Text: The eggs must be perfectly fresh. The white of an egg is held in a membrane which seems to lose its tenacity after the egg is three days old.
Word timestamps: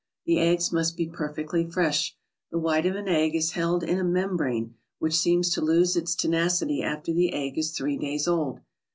The 0.25 0.39
eggs 0.39 0.71
must 0.71 0.97
be 0.97 1.05
perfectly 1.07 1.63
fresh. 1.63 2.17
The 2.49 2.57
white 2.57 2.87
of 2.87 2.95
an 2.95 3.07
egg 3.07 3.35
is 3.35 3.51
held 3.51 3.83
in 3.83 3.99
a 3.99 4.03
membrane 4.03 4.73
which 4.97 5.13
seems 5.19 5.51
to 5.51 5.61
lose 5.61 5.95
its 5.95 6.15
tenacity 6.15 6.81
after 6.81 7.13
the 7.13 7.31
egg 7.33 7.55
is 7.59 7.69
three 7.69 7.97
days 7.97 8.27
old. 8.27 8.61